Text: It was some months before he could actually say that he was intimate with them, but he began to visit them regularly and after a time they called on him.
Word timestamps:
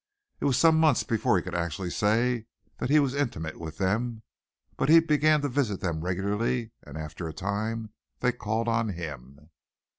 It 0.39 0.45
was 0.45 0.57
some 0.57 0.79
months 0.79 1.03
before 1.03 1.37
he 1.37 1.43
could 1.43 1.53
actually 1.53 1.91
say 1.91 2.47
that 2.79 2.89
he 2.89 2.97
was 2.99 3.13
intimate 3.13 3.59
with 3.59 3.77
them, 3.77 4.23
but 4.75 4.89
he 4.89 4.99
began 4.99 5.41
to 5.41 5.47
visit 5.47 5.79
them 5.79 6.01
regularly 6.03 6.71
and 6.81 6.97
after 6.97 7.27
a 7.27 7.33
time 7.33 7.93
they 8.19 8.31
called 8.31 8.67
on 8.67 8.89
him. 8.89 9.51